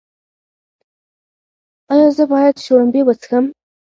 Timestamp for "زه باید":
2.17-2.55